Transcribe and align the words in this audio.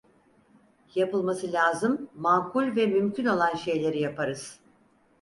Yapılması 0.95 1.51
lazım, 1.53 2.09
makul 2.15 2.75
ve 2.75 2.85
mümkün 2.87 3.25
olan 3.25 3.55
şeyleri 3.55 3.99
yaparız. 4.01 4.59